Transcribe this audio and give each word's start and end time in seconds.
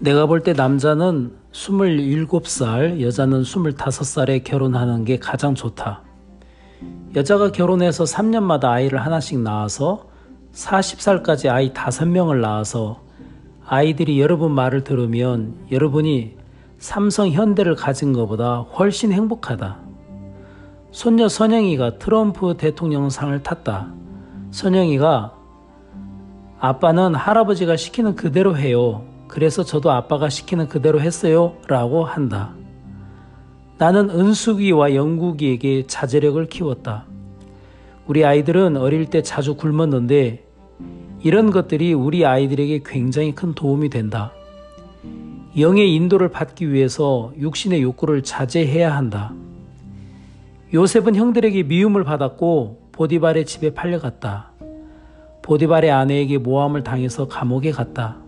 내가 0.00 0.24
볼 0.24 0.40
때 0.42 0.54
남자는 0.54 1.30
27살, 1.52 3.02
여자는 3.02 3.42
25살에 3.42 4.42
결혼하는 4.42 5.04
게 5.04 5.18
가장 5.18 5.54
좋다. 5.54 6.02
여자가 7.14 7.52
결혼해서 7.52 8.04
3년마다 8.04 8.70
아이를 8.70 8.98
하나씩 9.04 9.40
낳아서 9.40 10.06
40살까지 10.54 11.50
아이 11.50 11.74
5명을 11.74 12.40
낳아서 12.40 13.02
아이들이 13.66 14.18
여러분 14.22 14.52
말을 14.52 14.84
들으면 14.84 15.54
여러분이 15.70 16.34
삼성 16.78 17.28
현대를 17.28 17.74
가진 17.74 18.14
것보다 18.14 18.60
훨씬 18.60 19.12
행복하다. 19.12 19.80
손녀 20.92 21.28
선영이가 21.28 21.98
트럼프 21.98 22.56
대통령 22.56 23.10
상을 23.10 23.42
탔다. 23.42 23.92
선영이가 24.50 25.34
아빠는 26.58 27.14
할아버지가 27.14 27.76
시키는 27.76 28.16
그대로 28.16 28.56
해요. 28.56 29.04
그래서 29.30 29.62
저도 29.62 29.92
아빠가 29.92 30.28
시키는 30.28 30.68
그대로 30.68 31.00
했어요. 31.00 31.54
라고 31.68 32.04
한다. 32.04 32.52
나는 33.78 34.10
은숙이와 34.10 34.96
영국이에게 34.96 35.86
자제력을 35.86 36.44
키웠다. 36.46 37.04
우리 38.08 38.24
아이들은 38.24 38.76
어릴 38.76 39.06
때 39.06 39.22
자주 39.22 39.54
굶었는데 39.54 40.44
이런 41.22 41.52
것들이 41.52 41.92
우리 41.92 42.26
아이들에게 42.26 42.82
굉장히 42.84 43.32
큰 43.32 43.54
도움이 43.54 43.88
된다. 43.88 44.32
영의 45.56 45.94
인도를 45.94 46.28
받기 46.28 46.72
위해서 46.72 47.32
육신의 47.38 47.82
욕구를 47.82 48.24
자제해야 48.24 48.96
한다. 48.96 49.32
요셉은 50.74 51.14
형들에게 51.14 51.62
미움을 51.62 52.02
받았고 52.02 52.88
보디발의 52.90 53.46
집에 53.46 53.74
팔려갔다. 53.74 54.50
보디발의 55.42 55.92
아내에게 55.92 56.38
모함을 56.38 56.82
당해서 56.82 57.28
감옥에 57.28 57.70
갔다. 57.70 58.18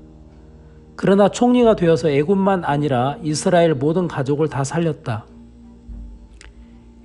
그러나 1.03 1.28
총리가 1.28 1.75
되어서 1.75 2.08
애굽만 2.08 2.64
아니라 2.64 3.17
이스라엘 3.25 3.75
모든 3.75 4.06
가족을 4.06 4.48
다 4.48 4.62
살렸다. 4.62 5.27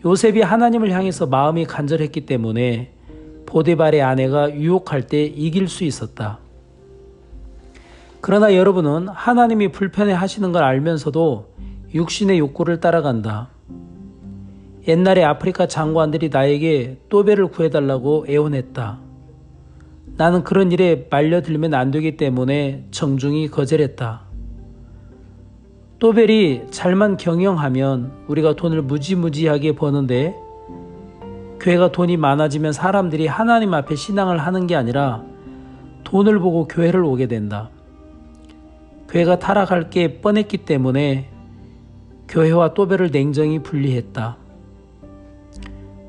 요셉이 0.05 0.43
하나님을 0.43 0.91
향해서 0.91 1.25
마음이 1.25 1.65
간절했기 1.65 2.27
때문에 2.27 2.93
보디발의 3.47 4.03
아내가 4.03 4.53
유혹할 4.53 5.07
때 5.07 5.23
이길 5.23 5.67
수 5.67 5.83
있었다. 5.83 6.37
그러나 8.21 8.53
여러분은 8.53 9.07
하나님이 9.07 9.71
불편해 9.71 10.13
하시는 10.13 10.51
걸 10.51 10.63
알면서도 10.63 11.47
육신의 11.95 12.37
욕구를 12.37 12.79
따라간다. 12.79 13.49
옛날에 14.87 15.23
아프리카 15.23 15.65
장관들이 15.65 16.29
나에게 16.29 16.99
또배를 17.09 17.47
구해달라고 17.47 18.27
애원했다. 18.29 19.06
나는 20.15 20.43
그런 20.43 20.71
일에 20.71 21.07
말려들면 21.09 21.73
안 21.73 21.91
되기 21.91 22.17
때문에 22.17 22.85
정중히 22.91 23.49
거절했다. 23.49 24.21
또벨이 25.99 26.67
잘만 26.69 27.17
경영하면 27.17 28.11
우리가 28.27 28.55
돈을 28.55 28.83
무지무지하게 28.83 29.75
버는데 29.75 30.35
교회가 31.59 31.91
돈이 31.91 32.17
많아지면 32.17 32.71
사람들이 32.71 33.27
하나님 33.27 33.73
앞에 33.73 33.95
신앙을 33.95 34.37
하는 34.37 34.67
게 34.67 34.75
아니라 34.75 35.23
돈을 36.03 36.39
보고 36.39 36.67
교회를 36.67 37.03
오게 37.03 37.27
된다. 37.27 37.69
교회가 39.09 39.39
타락할 39.39 39.89
게 39.89 40.21
뻔했기 40.21 40.59
때문에 40.59 41.29
교회와 42.27 42.73
또배를 42.73 43.09
냉정히 43.11 43.63
분리했다. 43.63 44.37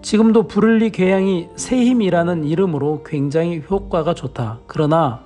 지금도 0.02 0.44
부를리 0.44 0.90
괴양이 0.90 1.48
새힘이라는 1.56 2.44
이름으로 2.44 3.02
굉장히 3.04 3.62
효과가 3.68 4.14
좋다. 4.14 4.60
그러나 4.66 5.22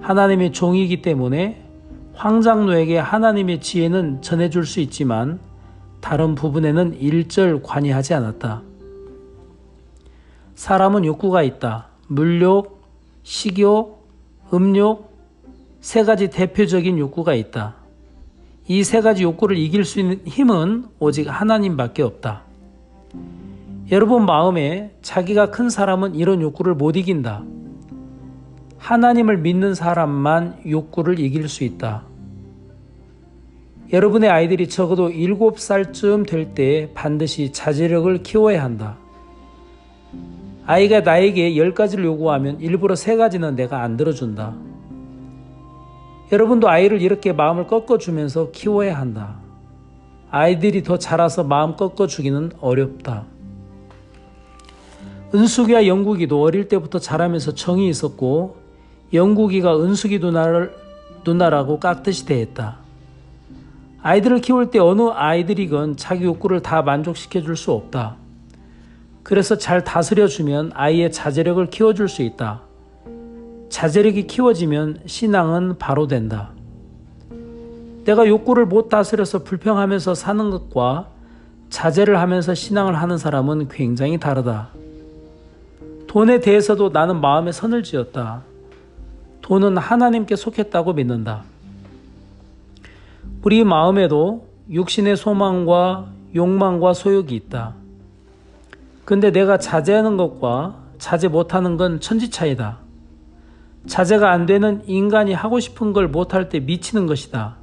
하나님의 0.00 0.52
종이기 0.52 1.02
때문에 1.02 1.62
황장로에게 2.14 2.98
하나님의 2.98 3.60
지혜는 3.60 4.22
전해줄 4.22 4.66
수 4.66 4.80
있지만 4.80 5.38
다른 6.00 6.34
부분에는 6.34 6.94
일절 6.98 7.62
관여하지 7.62 8.14
않았다. 8.14 8.62
사람은 10.54 11.04
욕구가 11.04 11.42
있다. 11.42 11.88
물욕, 12.08 12.82
식욕, 13.22 14.06
음욕, 14.52 15.12
세 15.80 16.04
가지 16.04 16.28
대표적인 16.28 16.98
욕구가 16.98 17.34
있다. 17.34 17.76
이 18.68 18.84
세 18.84 19.00
가지 19.00 19.22
욕구를 19.24 19.56
이길 19.56 19.84
수 19.84 20.00
있는 20.00 20.20
힘은 20.24 20.86
오직 20.98 21.28
하나님밖에 21.28 22.02
없다. 22.02 22.42
여러분 23.92 24.24
마음에 24.24 24.90
자기가 25.02 25.50
큰 25.50 25.68
사람은 25.68 26.14
이런 26.14 26.40
욕구를 26.40 26.74
못 26.74 26.96
이긴다. 26.96 27.44
하나님을 28.78 29.36
믿는 29.36 29.74
사람만 29.74 30.62
욕구를 30.66 31.20
이길 31.20 31.46
수 31.46 31.62
있다. 31.62 32.04
여러분의 33.92 34.30
아이들이 34.30 34.70
적어도 34.70 35.10
7살쯤 35.10 36.26
될 36.26 36.54
때 36.54 36.88
반드시 36.94 37.52
자제력을 37.52 38.22
키워야 38.22 38.64
한다. 38.64 38.96
아이가 40.64 41.00
나에게 41.00 41.52
10가지를 41.52 42.04
요구하면 42.04 42.60
일부러 42.60 42.94
3가지는 42.94 43.56
내가 43.56 43.82
안 43.82 43.98
들어준다. 43.98 44.54
여러분도 46.32 46.70
아이를 46.70 47.02
이렇게 47.02 47.34
마음을 47.34 47.66
꺾어주면서 47.66 48.52
키워야 48.52 48.98
한다. 48.98 49.36
아이들이 50.30 50.82
더 50.82 50.96
자라서 50.96 51.44
마음 51.44 51.76
꺾어주기는 51.76 52.52
어렵다. 52.58 53.31
은숙이와 55.34 55.86
영국이도 55.86 56.42
어릴 56.42 56.68
때부터 56.68 56.98
자라면서 56.98 57.54
정이 57.54 57.88
있었고 57.88 58.56
영국이가 59.12 59.80
은숙이 59.80 60.18
누나를 60.18 60.74
누나라고 61.24 61.80
깍듯이 61.80 62.26
대했다. 62.26 62.76
아이들을 64.02 64.40
키울 64.40 64.70
때 64.70 64.78
어느 64.78 65.02
아이들이건 65.12 65.96
자기 65.96 66.24
욕구를 66.24 66.60
다 66.60 66.82
만족시켜 66.82 67.40
줄 67.42 67.56
수 67.56 67.72
없다. 67.72 68.16
그래서 69.22 69.56
잘 69.56 69.84
다스려 69.84 70.26
주면 70.26 70.72
아이의 70.74 71.12
자제력을 71.12 71.64
키워 71.70 71.94
줄 71.94 72.08
수 72.08 72.22
있다. 72.22 72.62
자제력이 73.68 74.26
키워지면 74.26 75.02
신앙은 75.06 75.78
바로 75.78 76.06
된다. 76.06 76.50
내가 78.04 78.26
욕구를 78.26 78.66
못 78.66 78.88
다스려서 78.88 79.44
불평하면서 79.44 80.14
사는 80.14 80.50
것과 80.50 81.08
자제를 81.70 82.18
하면서 82.18 82.54
신앙을 82.54 82.96
하는 83.00 83.16
사람은 83.16 83.68
굉장히 83.68 84.18
다르다. 84.18 84.70
돈에 86.12 86.40
대해서도 86.40 86.90
나는 86.90 87.22
마음에 87.22 87.52
선을 87.52 87.82
지었다. 87.82 88.42
돈은 89.40 89.78
하나님께 89.78 90.36
속했다고 90.36 90.92
믿는다. 90.92 91.44
우리 93.42 93.64
마음에도 93.64 94.46
육신의 94.70 95.16
소망과 95.16 96.08
욕망과 96.34 96.92
소욕이 96.92 97.34
있다. 97.34 97.72
근데 99.06 99.32
내가 99.32 99.56
자제하는 99.56 100.18
것과 100.18 100.76
자제 100.98 101.28
못하는 101.28 101.78
건 101.78 101.98
천지 101.98 102.28
차이다. 102.28 102.76
자제가 103.86 104.30
안 104.30 104.44
되는 104.44 104.82
인간이 104.84 105.32
하고 105.32 105.60
싶은 105.60 105.94
걸 105.94 106.08
못할 106.08 106.50
때 106.50 106.60
미치는 106.60 107.06
것이다. 107.06 107.56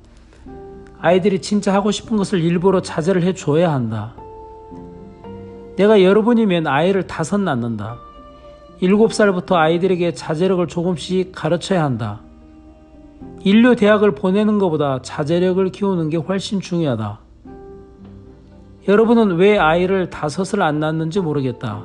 아이들이 1.00 1.40
진짜 1.40 1.72
하고 1.72 1.92
싶은 1.92 2.18
것을 2.18 2.40
일부러 2.42 2.81
자제를 2.81 3.22
해줘야 3.22 3.72
한다. 3.72 4.16
내가 5.76 6.02
여러분이면 6.02 6.66
아이를 6.66 7.06
다섯 7.06 7.38
낳는다. 7.38 8.09
7살부터 8.82 9.56
아이들에게 9.56 10.14
자제력을 10.14 10.66
조금씩 10.68 11.32
가르쳐야 11.34 11.84
한다. 11.84 12.22
인류 13.44 13.76
대학을 13.76 14.16
보내는 14.16 14.58
것보다 14.58 15.02
자제력을 15.02 15.70
키우는 15.72 16.10
게 16.10 16.18
훨씬 16.18 16.62
중요하다. 16.62 17.20
여러분은 18.88 19.36
왜 19.36 19.58
아이를 19.58 20.10
다섯을 20.10 20.62
안 20.62 20.80
낳는지 20.80 21.20
모르겠다. 21.20 21.84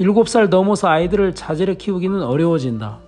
7살 0.00 0.48
넘어서 0.48 0.88
아이들을 0.88 1.34
자제력 1.34 1.78
키우기는 1.78 2.22
어려워진다. 2.22 2.98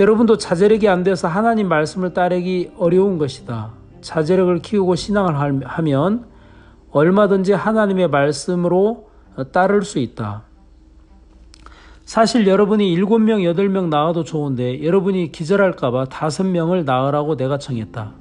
여러분도 0.00 0.38
자제력이 0.38 0.88
안 0.88 1.04
돼서 1.04 1.28
하나님 1.28 1.68
말씀을 1.68 2.14
따르기 2.14 2.72
어려운 2.78 3.18
것이다. 3.18 3.70
자제력을 4.00 4.58
키우고 4.60 4.96
신앙을 4.96 5.62
하면 5.64 6.24
얼마든지 6.90 7.52
하나님의 7.52 8.08
말씀으로 8.08 9.08
따를 9.52 9.82
수 9.82 9.98
있다. 9.98 10.42
사실 12.04 12.46
여러분이 12.46 12.94
7명, 12.96 13.42
8명 13.54 13.88
나와도 13.88 14.24
좋은데 14.24 14.84
여러분이 14.84 15.32
기절할까봐 15.32 16.04
5명을 16.06 16.84
낳으라고 16.84 17.36
내가 17.36 17.58
청했다. 17.58 18.12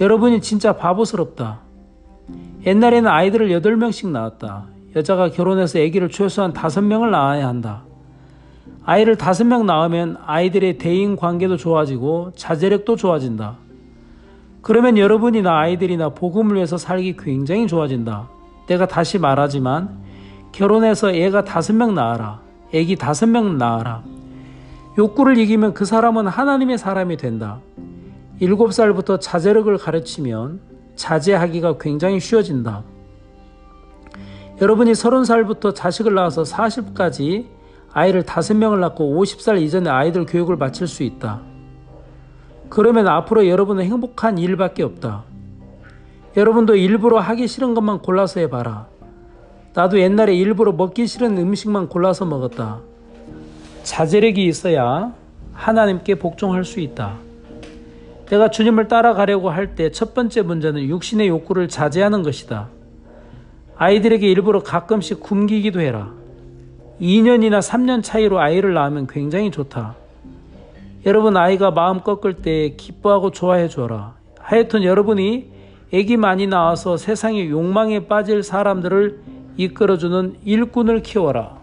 여러분이 0.00 0.42
진짜 0.42 0.76
바보스럽다. 0.76 1.60
옛날에는 2.66 3.10
아이들을 3.10 3.48
8명씩 3.48 4.08
낳았다. 4.08 4.66
여자가 4.94 5.30
결혼해서 5.30 5.78
아기를 5.78 6.10
최소한 6.10 6.52
5명을 6.52 7.10
낳아야 7.10 7.48
한다. 7.48 7.84
아이를 8.84 9.16
5명 9.16 9.64
낳으면 9.64 10.18
아이들의 10.24 10.78
대인 10.78 11.16
관계도 11.16 11.56
좋아지고 11.56 12.32
자제력도 12.36 12.96
좋아진다. 12.96 13.56
그러면 14.60 14.98
여러분이나 14.98 15.58
아이들이나 15.58 16.10
복음을 16.10 16.56
위해서 16.56 16.76
살기 16.76 17.16
굉장히 17.16 17.66
좋아진다. 17.66 18.28
내가 18.66 18.86
다시 18.86 19.18
말하지만 19.18 20.05
결혼해서 20.56 21.12
애가 21.12 21.44
다섯 21.44 21.74
명 21.74 21.94
낳아라. 21.94 22.40
애기 22.72 22.96
다섯 22.96 23.26
명 23.26 23.58
낳아라. 23.58 24.02
욕구를 24.96 25.36
이기면 25.36 25.74
그 25.74 25.84
사람은 25.84 26.28
하나님의 26.28 26.78
사람이 26.78 27.18
된다. 27.18 27.58
7살부터 28.40 29.20
자제력을 29.20 29.76
가르치면 29.76 30.60
자제하기가 30.94 31.76
굉장히 31.76 32.20
쉬워진다. 32.20 32.84
여러분이 34.62 34.92
30살부터 34.92 35.74
자식을 35.74 36.14
낳아서 36.14 36.42
40까지 36.42 37.48
아이를 37.92 38.22
5명을 38.22 38.78
낳고 38.78 39.22
50살 39.22 39.60
이전에 39.60 39.90
아이들 39.90 40.24
교육을 40.24 40.56
마칠 40.56 40.86
수 40.86 41.02
있다. 41.02 41.42
그러면 42.70 43.08
앞으로 43.08 43.46
여러분은 43.46 43.84
행복한 43.84 44.38
일밖에 44.38 44.82
없다. 44.84 45.24
여러분도 46.34 46.76
일부러 46.76 47.20
하기 47.20 47.46
싫은 47.46 47.74
것만 47.74 47.98
골라서 47.98 48.40
해봐라. 48.40 48.95
나도 49.76 50.00
옛날에 50.00 50.34
일부러 50.34 50.72
먹기 50.72 51.06
싫은 51.06 51.36
음식만 51.36 51.90
골라서 51.90 52.24
먹었다. 52.24 52.80
자제력이 53.82 54.46
있어야 54.46 55.12
하나님께 55.52 56.14
복종할 56.14 56.64
수 56.64 56.80
있다. 56.80 57.18
내가 58.24 58.48
주님을 58.50 58.88
따라가려고 58.88 59.50
할 59.50 59.74
때 59.76 59.90
첫 59.90 60.14
번째 60.14 60.40
문제는 60.40 60.82
육신의 60.84 61.28
욕구를 61.28 61.68
자제하는 61.68 62.22
것이다. 62.22 62.68
아이들에게 63.76 64.26
일부러 64.26 64.62
가끔씩 64.62 65.20
굶기기도 65.20 65.82
해라. 65.82 66.10
2년이나 66.98 67.60
3년 67.60 68.02
차이로 68.02 68.40
아이를 68.40 68.72
낳으면 68.72 69.06
굉장히 69.06 69.50
좋다. 69.50 69.94
여러분 71.04 71.36
아이가 71.36 71.70
마음 71.70 72.00
꺾을 72.00 72.36
때 72.36 72.70
기뻐하고 72.78 73.30
좋아해 73.30 73.68
줘라. 73.68 74.14
하여튼 74.38 74.84
여러분이 74.84 75.50
애기 75.92 76.16
많이 76.16 76.46
낳아서 76.46 76.96
세상의 76.96 77.50
욕망에 77.50 78.06
빠질 78.06 78.42
사람들을 78.42 79.35
이끌어주는 79.56 80.36
일꾼을 80.44 81.02
키워라. 81.02 81.55